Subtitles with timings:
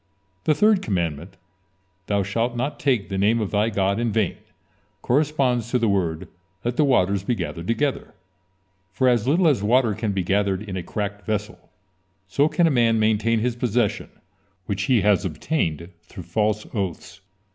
[0.45, 1.37] The third commandment:
[2.07, 4.37] "Thou shalt not take the name of thy God in vain"
[5.03, 6.27] corresponds to the word:
[6.65, 8.15] "Let the waters be gathered together,"
[8.91, 11.69] for as little as water can be gathered in a cracked vessel,
[12.27, 14.09] so can a man maintain his possession
[14.65, 17.21] which he has obtained through false oaths.